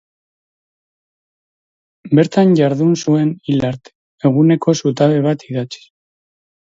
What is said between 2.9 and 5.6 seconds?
zuen hil arte, eguneko zutabe bat